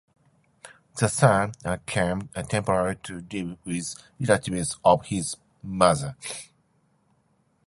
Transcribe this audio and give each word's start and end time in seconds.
The 0.97 1.07
son 1.09 1.51
came 1.85 2.29
temporarily 2.49 2.95
to 3.03 3.23
live 3.31 3.55
with 3.63 3.93
relatives 4.19 4.79
of 4.83 5.05
his 5.05 5.35
mother. 5.61 6.15